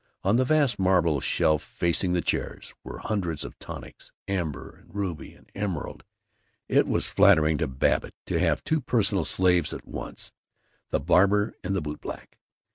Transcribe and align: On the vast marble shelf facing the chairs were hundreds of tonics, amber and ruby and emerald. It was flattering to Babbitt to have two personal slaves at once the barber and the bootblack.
On 0.23 0.35
the 0.37 0.45
vast 0.45 0.79
marble 0.79 1.21
shelf 1.21 1.61
facing 1.61 2.13
the 2.13 2.23
chairs 2.23 2.73
were 2.83 2.97
hundreds 2.97 3.43
of 3.45 3.59
tonics, 3.59 4.11
amber 4.27 4.77
and 4.81 4.95
ruby 4.95 5.35
and 5.35 5.51
emerald. 5.53 6.05
It 6.67 6.87
was 6.87 7.05
flattering 7.05 7.59
to 7.59 7.67
Babbitt 7.67 8.15
to 8.25 8.39
have 8.39 8.63
two 8.63 8.81
personal 8.81 9.25
slaves 9.25 9.73
at 9.75 9.85
once 9.87 10.33
the 10.89 10.99
barber 10.99 11.53
and 11.63 11.75
the 11.75 11.83
bootblack. 11.83 12.39